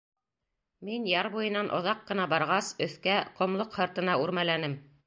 Мин 0.87 1.05
яр 1.09 1.29
буйынан 1.35 1.69
оҙаҡ 1.81 2.03
ҡына 2.09 2.27
барғас, 2.35 2.73
өҫкә, 2.89 3.21
ҡомлоҡ 3.39 3.81
һыртына, 3.83 4.23
үрмәләнем. 4.27 4.79